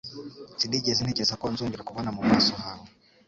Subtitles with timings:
[0.59, 2.87] Sinigeze ntekereza ko nzongera kubona mu maso hawe.